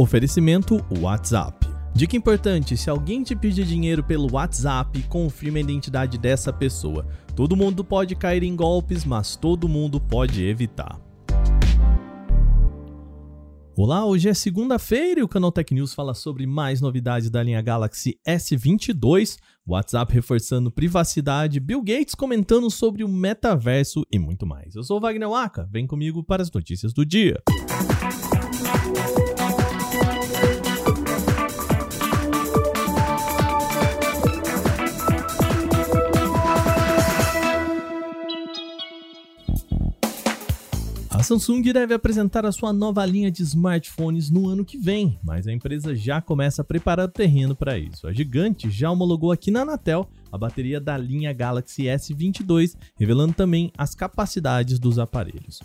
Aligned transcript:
Oferecimento 0.00 0.82
WhatsApp. 0.98 1.68
Dica 1.94 2.16
importante: 2.16 2.74
se 2.74 2.88
alguém 2.88 3.22
te 3.22 3.36
pedir 3.36 3.66
dinheiro 3.66 4.02
pelo 4.02 4.32
WhatsApp, 4.32 5.02
confirme 5.10 5.58
a 5.58 5.62
identidade 5.62 6.16
dessa 6.16 6.50
pessoa. 6.50 7.06
Todo 7.36 7.54
mundo 7.54 7.84
pode 7.84 8.14
cair 8.14 8.42
em 8.42 8.56
golpes, 8.56 9.04
mas 9.04 9.36
todo 9.36 9.68
mundo 9.68 10.00
pode 10.00 10.42
evitar. 10.42 10.98
Olá, 13.76 14.06
hoje 14.06 14.30
é 14.30 14.32
segunda-feira 14.32 15.20
e 15.20 15.22
o 15.22 15.28
Canal 15.28 15.52
Tech 15.52 15.74
News 15.74 15.92
fala 15.92 16.14
sobre 16.14 16.46
mais 16.46 16.80
novidades 16.80 17.28
da 17.28 17.42
linha 17.42 17.60
Galaxy 17.60 18.18
S22, 18.26 19.36
WhatsApp 19.66 20.14
reforçando 20.14 20.72
privacidade, 20.72 21.60
Bill 21.60 21.82
Gates 21.82 22.14
comentando 22.14 22.70
sobre 22.70 23.04
o 23.04 23.08
metaverso 23.08 24.02
e 24.10 24.18
muito 24.18 24.46
mais. 24.46 24.74
Eu 24.74 24.82
sou 24.82 24.96
o 24.96 25.00
Wagner 25.00 25.28
Waka, 25.28 25.68
vem 25.70 25.86
comigo 25.86 26.24
para 26.24 26.42
as 26.42 26.50
notícias 26.50 26.94
do 26.94 27.04
dia. 27.04 27.38
A 41.20 41.22
Samsung 41.22 41.60
deve 41.60 41.92
apresentar 41.92 42.46
a 42.46 42.52
sua 42.52 42.72
nova 42.72 43.04
linha 43.04 43.30
de 43.30 43.42
smartphones 43.42 44.30
no 44.30 44.48
ano 44.48 44.64
que 44.64 44.78
vem, 44.78 45.20
mas 45.22 45.46
a 45.46 45.52
empresa 45.52 45.94
já 45.94 46.18
começa 46.18 46.62
a 46.62 46.64
preparar 46.64 47.06
o 47.06 47.12
terreno 47.12 47.54
para 47.54 47.78
isso. 47.78 48.06
A 48.06 48.12
gigante 48.12 48.70
já 48.70 48.90
homologou 48.90 49.30
aqui 49.30 49.50
na 49.50 49.60
Anatel 49.60 50.08
a 50.32 50.38
bateria 50.38 50.80
da 50.80 50.96
linha 50.96 51.30
Galaxy 51.34 51.82
S22, 51.82 52.74
revelando 52.98 53.34
também 53.34 53.70
as 53.76 53.94
capacidades 53.94 54.78
dos 54.78 54.98
aparelhos. 54.98 55.60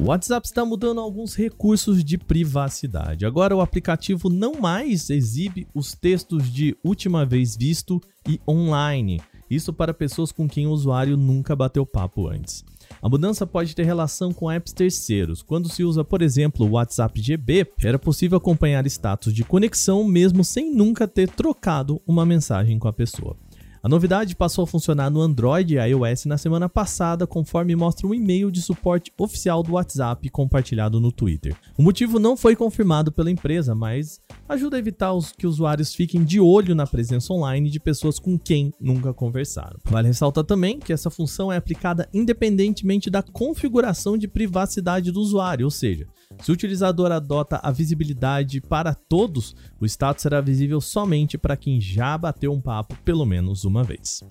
O 0.00 0.04
WhatsApp 0.04 0.46
está 0.46 0.64
mudando 0.64 1.00
alguns 1.00 1.34
recursos 1.34 2.04
de 2.04 2.16
privacidade. 2.16 3.26
Agora 3.26 3.56
o 3.56 3.60
aplicativo 3.60 4.30
não 4.30 4.52
mais 4.60 5.10
exibe 5.10 5.66
os 5.74 5.92
textos 5.92 6.52
de 6.52 6.76
última 6.84 7.26
vez 7.26 7.56
visto 7.56 8.00
e 8.28 8.40
online. 8.48 9.20
Isso 9.50 9.72
para 9.72 9.92
pessoas 9.92 10.30
com 10.30 10.48
quem 10.48 10.68
o 10.68 10.70
usuário 10.70 11.16
nunca 11.16 11.56
bateu 11.56 11.84
papo 11.84 12.28
antes. 12.28 12.64
A 13.02 13.08
mudança 13.08 13.44
pode 13.44 13.74
ter 13.74 13.82
relação 13.82 14.32
com 14.32 14.48
apps 14.48 14.72
terceiros. 14.72 15.42
Quando 15.42 15.68
se 15.68 15.82
usa, 15.82 16.04
por 16.04 16.22
exemplo, 16.22 16.64
o 16.64 16.70
WhatsApp 16.70 17.20
GB, 17.20 17.66
era 17.82 17.98
possível 17.98 18.38
acompanhar 18.38 18.86
status 18.86 19.34
de 19.34 19.42
conexão 19.42 20.04
mesmo 20.04 20.44
sem 20.44 20.72
nunca 20.72 21.08
ter 21.08 21.28
trocado 21.28 22.00
uma 22.06 22.24
mensagem 22.24 22.78
com 22.78 22.86
a 22.86 22.92
pessoa. 22.92 23.36
A 23.80 23.88
novidade 23.88 24.34
passou 24.34 24.64
a 24.64 24.66
funcionar 24.66 25.08
no 25.08 25.20
Android 25.20 25.76
e 25.76 25.78
iOS 25.78 26.24
na 26.24 26.36
semana 26.36 26.68
passada, 26.68 27.28
conforme 27.28 27.76
mostra 27.76 28.08
um 28.08 28.14
e-mail 28.14 28.50
de 28.50 28.60
suporte 28.60 29.12
oficial 29.16 29.62
do 29.62 29.74
WhatsApp 29.74 30.28
compartilhado 30.30 30.98
no 30.98 31.12
Twitter. 31.12 31.56
O 31.78 31.82
motivo 31.82 32.18
não 32.18 32.36
foi 32.36 32.56
confirmado 32.56 33.12
pela 33.12 33.30
empresa, 33.30 33.76
mas 33.76 34.20
ajuda 34.48 34.76
a 34.76 34.80
evitar 34.80 35.12
os, 35.12 35.30
que 35.30 35.46
usuários 35.46 35.94
fiquem 35.94 36.24
de 36.24 36.40
olho 36.40 36.74
na 36.74 36.88
presença 36.88 37.32
online 37.32 37.70
de 37.70 37.78
pessoas 37.78 38.18
com 38.18 38.36
quem 38.36 38.72
nunca 38.80 39.14
conversaram. 39.14 39.78
Vale 39.84 40.08
ressaltar 40.08 40.42
também 40.42 40.80
que 40.80 40.92
essa 40.92 41.08
função 41.08 41.52
é 41.52 41.56
aplicada 41.56 42.08
independentemente 42.12 43.08
da 43.08 43.22
configuração 43.22 44.18
de 44.18 44.26
privacidade 44.26 45.12
do 45.12 45.20
usuário, 45.20 45.64
ou 45.64 45.70
seja, 45.70 46.08
se 46.40 46.50
o 46.50 46.54
utilizador 46.54 47.12
adota 47.12 47.60
a 47.62 47.70
visibilidade 47.70 48.60
para 48.60 48.94
todos, 48.94 49.54
o 49.80 49.86
status 49.86 50.22
será 50.22 50.40
visível 50.40 50.80
somente 50.80 51.36
para 51.36 51.56
quem 51.56 51.80
já 51.80 52.16
bateu 52.16 52.52
um 52.52 52.60
papo 52.60 52.96
pelo 53.04 53.26
menos 53.26 53.64
uma 53.64 53.82
vez. 53.82 54.22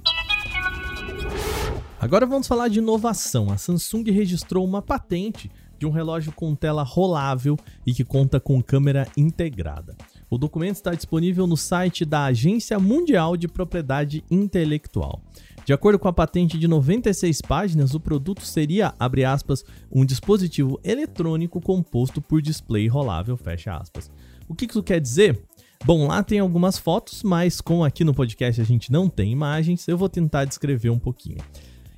Agora 2.00 2.26
vamos 2.26 2.48
falar 2.48 2.68
de 2.68 2.80
inovação. 2.80 3.52
A 3.52 3.58
Samsung 3.58 4.12
registrou 4.12 4.64
uma 4.64 4.82
patente 4.82 5.50
de 5.80 5.86
um 5.86 5.92
relógio 5.92 6.32
com 6.32 6.56
tela 6.56 6.84
rolável 6.84 7.58
e 7.86 7.94
que 7.94 8.04
conta 8.04 8.40
com 8.40 8.62
câmera 8.62 9.08
integrada. 9.16 9.96
O 10.30 10.38
documento 10.38 10.76
está 10.76 10.94
disponível 10.94 11.48
no 11.48 11.58
site 11.58 12.04
da 12.04 12.26
Agência 12.26 12.80
Mundial 12.80 13.38
de 13.38 13.48
Propriedade 13.48 14.24
Intelectual. 14.30 15.22
De 15.68 15.74
acordo 15.74 16.00
com 16.00 16.08
a 16.08 16.14
patente 16.14 16.58
de 16.58 16.66
96 16.66 17.42
páginas, 17.42 17.94
o 17.94 18.00
produto 18.00 18.42
seria, 18.46 18.94
abre 18.98 19.26
aspas, 19.26 19.66
um 19.92 20.06
dispositivo 20.06 20.80
eletrônico 20.82 21.60
composto 21.60 22.22
por 22.22 22.42
display 22.42 22.88
rolável, 22.88 23.36
fecha 23.36 23.76
aspas. 23.76 24.10
O 24.48 24.56
que 24.56 24.64
isso 24.64 24.82
quer 24.82 25.02
dizer? 25.02 25.44
Bom, 25.84 26.08
lá 26.08 26.24
tem 26.24 26.40
algumas 26.40 26.78
fotos, 26.78 27.22
mas 27.22 27.60
como 27.60 27.84
aqui 27.84 28.06
no 28.06 28.14
podcast 28.14 28.62
a 28.62 28.64
gente 28.64 28.94
não 28.94 29.10
tem 29.10 29.30
imagens, 29.30 29.86
eu 29.90 29.98
vou 29.98 30.08
tentar 30.08 30.46
descrever 30.46 30.90
um 30.90 30.98
pouquinho. 30.98 31.40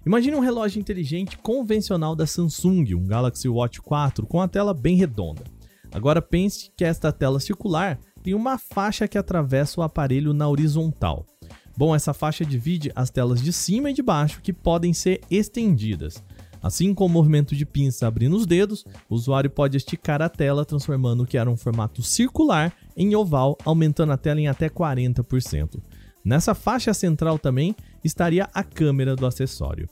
Imagine 0.04 0.36
um 0.36 0.42
relógio 0.42 0.80
inteligente 0.80 1.38
convencional 1.38 2.16
da 2.16 2.26
Samsung, 2.26 2.96
um 2.96 3.06
Galaxy 3.06 3.48
Watch 3.48 3.82
4 3.82 4.26
com 4.26 4.42
a 4.42 4.48
tela 4.48 4.74
bem 4.74 4.96
redonda. 4.96 5.44
Agora 5.92 6.24
pense 6.24 6.72
que 6.76 6.84
esta 6.84 7.12
tela 7.12 7.40
circular 7.40 8.00
tem 8.24 8.34
uma 8.34 8.58
faixa 8.58 9.08
que 9.08 9.18
atravessa 9.18 9.80
o 9.80 9.84
aparelho 9.84 10.34
na 10.34 10.50
horizontal. 10.50 11.24
Bom, 11.80 11.96
essa 11.96 12.14
faixa 12.14 12.44
divide 12.44 12.92
as 12.94 13.10
telas 13.10 13.42
de 13.42 13.54
cima 13.54 13.90
e 13.90 13.94
de 13.94 14.02
baixo 14.02 14.42
que 14.42 14.52
podem 14.52 14.92
ser 14.92 15.22
estendidas. 15.32 16.22
Assim 16.62 16.94
como 16.94 17.12
o 17.12 17.14
movimento 17.14 17.56
de 17.56 17.66
pinça 17.66 18.06
abrindo 18.06 18.36
os 18.36 18.46
dedos, 18.46 18.84
o 19.08 19.16
usuário 19.16 19.50
pode 19.50 19.78
esticar 19.78 20.22
a 20.22 20.28
tela, 20.28 20.66
transformando 20.66 21.24
o 21.24 21.26
que 21.26 21.38
era 21.38 21.50
um 21.50 21.56
formato 21.56 22.04
circular 22.04 22.74
em 22.98 23.16
oval, 23.16 23.58
aumentando 23.64 24.12
a 24.12 24.18
tela 24.18 24.42
em 24.42 24.50
até 24.50 24.68
40%. 24.68 25.82
Nessa 26.22 26.54
faixa 26.54 26.94
central 26.94 27.40
também 27.40 27.74
estaria 28.04 28.50
a 28.54 28.62
câmera 28.62 29.16
do 29.16 29.26
acessório. 29.26 29.88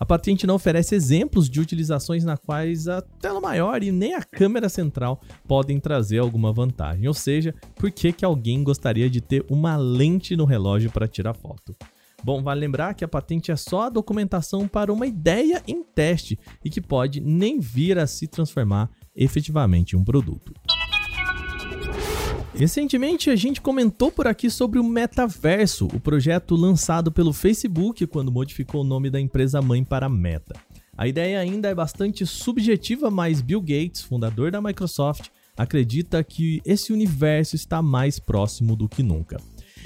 A 0.00 0.06
patente 0.06 0.46
não 0.46 0.54
oferece 0.54 0.94
exemplos 0.94 1.50
de 1.50 1.60
utilizações 1.60 2.24
na 2.24 2.34
quais 2.34 2.88
a 2.88 3.02
tela 3.02 3.38
maior 3.38 3.82
e 3.82 3.92
nem 3.92 4.14
a 4.14 4.22
câmera 4.22 4.66
central 4.66 5.20
podem 5.46 5.78
trazer 5.78 6.20
alguma 6.20 6.50
vantagem, 6.54 7.06
ou 7.06 7.12
seja, 7.12 7.54
por 7.76 7.90
que, 7.90 8.10
que 8.10 8.24
alguém 8.24 8.64
gostaria 8.64 9.10
de 9.10 9.20
ter 9.20 9.44
uma 9.50 9.76
lente 9.76 10.34
no 10.34 10.46
relógio 10.46 10.90
para 10.90 11.06
tirar 11.06 11.34
foto? 11.34 11.76
Bom, 12.24 12.42
vale 12.42 12.60
lembrar 12.60 12.94
que 12.94 13.04
a 13.04 13.08
patente 13.08 13.50
é 13.50 13.56
só 13.56 13.82
a 13.82 13.90
documentação 13.90 14.66
para 14.66 14.90
uma 14.90 15.06
ideia 15.06 15.62
em 15.68 15.82
teste 15.82 16.38
e 16.64 16.70
que 16.70 16.80
pode 16.80 17.20
nem 17.20 17.60
vir 17.60 17.98
a 17.98 18.06
se 18.06 18.26
transformar 18.26 18.90
efetivamente 19.14 19.94
em 19.94 19.98
um 19.98 20.04
produto. 20.04 20.54
Recentemente 22.54 23.30
a 23.30 23.36
gente 23.36 23.60
comentou 23.60 24.10
por 24.10 24.26
aqui 24.26 24.50
sobre 24.50 24.78
o 24.78 24.84
Metaverso, 24.84 25.86
o 25.86 26.00
projeto 26.00 26.56
lançado 26.56 27.12
pelo 27.12 27.32
Facebook 27.32 28.06
quando 28.08 28.32
modificou 28.32 28.82
o 28.82 28.84
nome 28.84 29.08
da 29.08 29.20
empresa 29.20 29.62
mãe 29.62 29.84
para 29.84 30.08
Meta. 30.08 30.54
A 30.96 31.06
ideia 31.06 31.38
ainda 31.38 31.68
é 31.68 31.74
bastante 31.74 32.26
subjetiva, 32.26 33.10
mas 33.10 33.40
Bill 33.40 33.60
Gates, 33.60 34.02
fundador 34.02 34.50
da 34.50 34.60
Microsoft, 34.60 35.28
acredita 35.56 36.22
que 36.24 36.60
esse 36.64 36.92
universo 36.92 37.54
está 37.54 37.80
mais 37.80 38.18
próximo 38.18 38.74
do 38.76 38.88
que 38.88 39.02
nunca. 39.02 39.38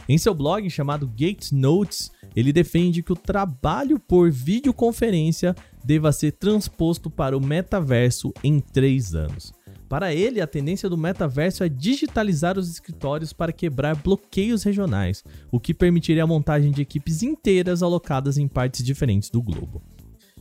Em 0.09 0.19
seu 0.19 0.35
blog 0.35 0.69
chamado 0.69 1.07
Gates 1.07 1.53
Notes, 1.53 2.11
ele 2.35 2.53
defende 2.53 3.03
que 3.03 3.13
o 3.13 3.17
trabalho 3.17 3.99
por 3.99 4.31
videoconferência 4.31 5.55
deva 5.85 6.11
ser 6.13 6.33
transposto 6.33 7.11
para 7.11 7.37
o 7.37 7.41
metaverso 7.41 8.33
em 8.43 8.59
três 8.59 9.15
anos. 9.15 9.53
Para 9.89 10.15
ele, 10.15 10.41
a 10.41 10.47
tendência 10.47 10.89
do 10.89 10.97
metaverso 10.97 11.63
é 11.63 11.69
digitalizar 11.69 12.59
os 12.59 12.71
escritórios 12.71 13.33
para 13.33 13.53
quebrar 13.53 13.95
bloqueios 13.97 14.63
regionais, 14.63 15.23
o 15.53 15.61
que 15.61 15.75
permitiria 15.75 16.25
a 16.25 16.27
montagem 16.27 16.71
de 16.71 16.83
equipes 16.83 17.23
inteiras 17.23 17.83
alocadas 17.83 18.39
em 18.39 18.49
partes 18.49 18.85
diferentes 18.85 19.31
do 19.31 19.43
globo. 19.43 19.83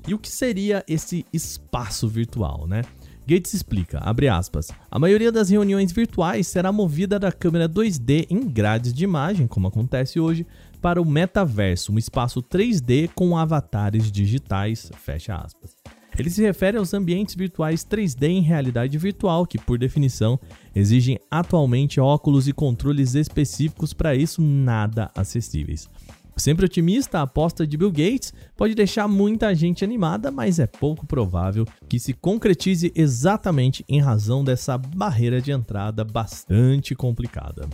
E 0.08 0.14
o 0.14 0.20
que 0.20 0.30
seria 0.30 0.84
esse 0.88 1.26
espaço 1.32 2.08
virtual, 2.08 2.68
né? 2.68 2.82
Gates 3.26 3.54
explica, 3.54 4.02
aspas, 4.34 4.68
a 4.92 5.00
maioria 5.00 5.32
das 5.32 5.50
reuniões 5.50 5.94
virtuais 5.94 6.46
será 6.46 6.74
movida 6.74 7.18
da 7.18 7.32
câmera 7.32 7.70
2D 7.70 8.28
em 8.30 8.42
grades 8.50 8.94
de 8.94 9.06
imagem, 9.06 9.48
como 9.48 9.68
acontece 9.68 10.20
hoje, 10.20 10.46
para 10.82 11.02
o 11.02 11.06
metaverso, 11.06 11.94
um 11.94 11.98
espaço 11.98 12.44
3D 12.44 13.10
com 13.16 13.38
avatares 13.38 14.12
digitais, 14.12 14.92
fecha 14.98 15.38
aspas. 15.38 15.83
Ele 16.18 16.30
se 16.30 16.42
refere 16.42 16.78
aos 16.78 16.94
ambientes 16.94 17.36
virtuais 17.36 17.86
3D 17.86 18.28
em 18.28 18.42
realidade 18.42 18.98
virtual, 18.98 19.46
que, 19.46 19.58
por 19.58 19.78
definição, 19.78 20.40
exigem 20.76 21.20
atualmente 21.30 22.00
óculos 22.00 22.48
e 22.48 22.54
controles 22.54 23.16
específicos 23.16 23.94
para 23.94 24.16
isso 24.16 24.42
nada 24.42 25.10
acessíveis. 25.16 25.90
Sempre 26.36 26.66
otimista, 26.66 27.20
a 27.20 27.24
aposta 27.24 27.66
de 27.66 27.78
Bill 27.78 27.92
Gates 27.92 28.34
pode 28.58 28.74
deixar 28.74 29.08
muita 29.08 29.54
gente 29.54 29.84
animada, 29.84 30.32
mas 30.32 30.58
é 30.58 30.66
pouco 30.66 31.06
provável 31.06 31.66
que 31.88 32.00
se 32.00 32.12
concretize 32.14 32.92
exatamente 32.96 33.86
em 33.88 34.02
razão 34.02 34.44
dessa 34.44 34.78
barreira 34.78 35.40
de 35.40 35.52
entrada 35.52 36.04
bastante 36.04 36.96
complicada. 36.96 37.70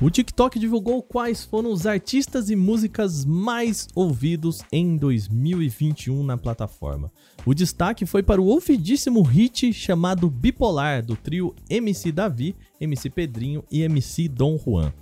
O 0.00 0.08
TikTok 0.08 0.60
divulgou 0.60 1.02
quais 1.02 1.44
foram 1.44 1.72
os 1.72 1.84
artistas 1.84 2.50
e 2.50 2.54
músicas 2.54 3.24
mais 3.24 3.88
ouvidos 3.96 4.62
em 4.70 4.96
2021 4.96 6.22
na 6.22 6.38
plataforma. 6.38 7.10
O 7.44 7.52
destaque 7.52 8.06
foi 8.06 8.22
para 8.22 8.40
o 8.40 8.46
ouvidíssimo 8.46 9.22
hit 9.22 9.72
chamado 9.72 10.30
Bipolar, 10.30 11.04
do 11.04 11.16
trio 11.16 11.52
MC 11.68 12.12
Davi, 12.12 12.54
MC 12.80 13.10
Pedrinho 13.10 13.64
e 13.72 13.82
MC 13.82 14.28
Dom 14.28 14.56
Juan. 14.56 14.92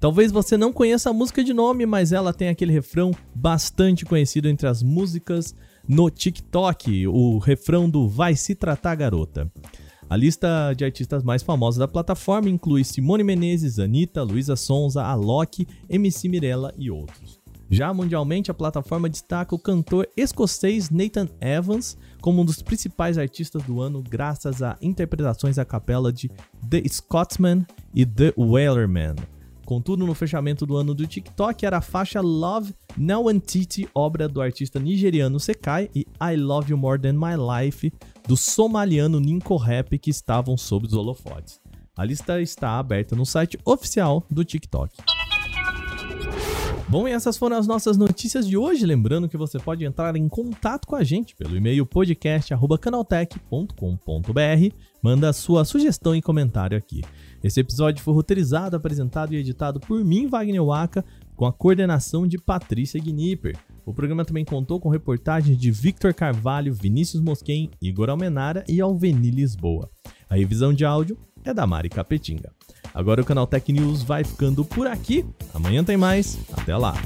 Talvez 0.00 0.32
você 0.32 0.56
não 0.56 0.72
conheça 0.72 1.10
a 1.10 1.12
música 1.12 1.44
de 1.44 1.52
nome, 1.52 1.84
mas 1.84 2.10
ela 2.10 2.32
tem 2.32 2.48
aquele 2.48 2.72
refrão 2.72 3.10
bastante 3.34 4.06
conhecido 4.06 4.48
entre 4.48 4.66
as 4.66 4.82
músicas 4.82 5.54
no 5.86 6.08
TikTok, 6.08 7.06
o 7.06 7.36
refrão 7.36 7.90
do 7.90 8.08
Vai 8.08 8.34
se 8.34 8.54
tratar 8.54 8.94
garota. 8.94 9.52
A 10.08 10.16
lista 10.16 10.72
de 10.72 10.84
artistas 10.84 11.24
mais 11.24 11.42
famosos 11.42 11.78
da 11.78 11.88
plataforma 11.88 12.48
inclui 12.48 12.84
Simone 12.84 13.24
Menezes, 13.24 13.80
Anitta, 13.80 14.22
Luísa 14.22 14.54
Sonza, 14.54 15.02
Alok, 15.02 15.66
MC 15.88 16.28
Mirella 16.28 16.72
e 16.78 16.90
outros. 16.90 17.40
Já 17.68 17.92
mundialmente, 17.92 18.48
a 18.48 18.54
plataforma 18.54 19.08
destaca 19.08 19.52
o 19.52 19.58
cantor 19.58 20.08
escocês 20.16 20.90
Nathan 20.90 21.28
Evans 21.40 21.98
como 22.20 22.42
um 22.42 22.44
dos 22.44 22.62
principais 22.62 23.18
artistas 23.18 23.64
do 23.64 23.80
ano, 23.80 24.00
graças 24.08 24.62
a 24.62 24.76
interpretações 24.80 25.58
a 25.58 25.64
capela 25.64 26.12
de 26.12 26.30
The 26.70 26.82
Scotsman 26.86 27.66
e 27.92 28.06
The 28.06 28.32
Wailerman. 28.36 29.16
Contudo, 29.66 30.06
no 30.06 30.14
fechamento 30.14 30.64
do 30.64 30.76
ano 30.76 30.94
do 30.94 31.08
TikTok 31.08 31.66
era 31.66 31.78
a 31.78 31.80
faixa 31.80 32.20
Love 32.20 32.72
Now 32.96 33.28
Entity, 33.28 33.88
obra 33.92 34.28
do 34.28 34.40
artista 34.40 34.78
nigeriano 34.78 35.40
Sekai, 35.40 35.90
e 35.92 36.06
I 36.22 36.36
Love 36.36 36.70
You 36.70 36.78
More 36.78 37.02
Than 37.02 37.14
My 37.14 37.34
Life, 37.36 37.92
do 38.28 38.36
somaliano 38.36 39.18
Ninko 39.18 39.56
Rap, 39.56 39.98
que 39.98 40.08
estavam 40.08 40.56
sob 40.56 40.86
os 40.86 40.92
holofotes. 40.92 41.60
A 41.96 42.04
lista 42.04 42.40
está 42.40 42.78
aberta 42.78 43.16
no 43.16 43.26
site 43.26 43.58
oficial 43.64 44.24
do 44.30 44.44
TikTok. 44.44 44.94
Bom, 46.88 47.08
e 47.08 47.10
essas 47.10 47.36
foram 47.36 47.56
as 47.56 47.66
nossas 47.66 47.96
notícias 47.96 48.46
de 48.46 48.56
hoje. 48.56 48.86
Lembrando 48.86 49.28
que 49.28 49.36
você 49.36 49.58
pode 49.58 49.84
entrar 49.84 50.14
em 50.14 50.28
contato 50.28 50.86
com 50.86 50.94
a 50.94 51.02
gente 51.02 51.34
pelo 51.34 51.56
e-mail 51.56 51.84
podcast.canaltech.com.br. 51.84 54.76
Manda 55.02 55.32
sua 55.32 55.64
sugestão 55.64 56.14
e 56.14 56.22
comentário 56.22 56.78
aqui. 56.78 57.02
Esse 57.46 57.60
episódio 57.60 58.02
foi 58.02 58.12
roteirizado, 58.12 58.74
apresentado 58.74 59.32
e 59.32 59.36
editado 59.36 59.78
por 59.78 60.04
mim, 60.04 60.26
Wagner 60.26 60.64
Waka, 60.64 61.04
com 61.36 61.46
a 61.46 61.52
coordenação 61.52 62.26
de 62.26 62.38
Patrícia 62.38 63.00
Gnipper. 63.00 63.56
O 63.84 63.94
programa 63.94 64.24
também 64.24 64.44
contou 64.44 64.80
com 64.80 64.88
reportagens 64.88 65.56
de 65.56 65.70
Victor 65.70 66.12
Carvalho, 66.12 66.74
Vinícius 66.74 67.22
Mosquen, 67.22 67.70
Igor 67.80 68.10
Almenara 68.10 68.64
e 68.68 68.80
Alveni 68.80 69.30
Lisboa. 69.30 69.88
A 70.28 70.34
revisão 70.34 70.74
de 70.74 70.84
áudio 70.84 71.16
é 71.44 71.54
da 71.54 71.64
Mari 71.68 71.88
Capetinga. 71.88 72.50
Agora 72.92 73.22
o 73.22 73.24
canal 73.24 73.46
Tech 73.46 73.72
News 73.72 74.02
vai 74.02 74.24
ficando 74.24 74.64
por 74.64 74.88
aqui. 74.88 75.24
Amanhã 75.54 75.84
tem 75.84 75.96
mais. 75.96 76.36
Até 76.52 76.76
lá. 76.76 76.96